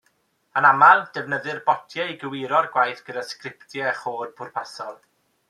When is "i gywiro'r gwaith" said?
2.15-3.05